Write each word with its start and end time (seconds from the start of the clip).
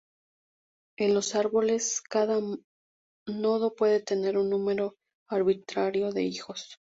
En 0.97 1.13
los 1.13 1.35
árboles, 1.35 2.01
cada 2.01 2.41
nodo 3.27 3.75
puede 3.75 3.99
tener 4.01 4.35
un 4.35 4.49
número 4.49 4.95
arbitrario 5.27 6.11
de 6.11 6.23
hijos. 6.23 6.79